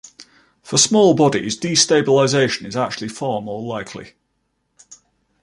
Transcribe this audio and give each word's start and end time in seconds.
For 0.63 0.79
small 0.79 1.13
bodies, 1.13 1.59
destabilization 1.59 2.65
is 2.65 2.75
actually 2.75 3.09
far 3.09 3.39
more 3.39 3.61
likely. 3.61 4.13